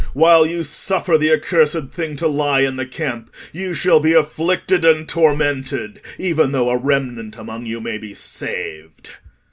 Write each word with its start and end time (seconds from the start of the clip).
while 0.15 0.47
you 0.47 0.63
suffer 0.63 1.15
the 1.15 1.31
accursed 1.31 1.89
thing 1.91 2.15
to 2.15 2.27
lie 2.27 2.61
in 2.61 2.75
the 2.75 2.87
camp 2.87 3.29
you 3.53 3.71
shall 3.71 3.99
be 3.99 4.13
afflicted 4.13 4.83
and 4.83 5.07
tormented, 5.07 6.01
even 6.17 6.53
though 6.53 6.71
a 6.71 6.75
remnant 6.75 7.37
among 7.37 7.67
you 7.67 7.79
may 7.79 7.99
be 7.99 8.15
saved." 8.15 9.19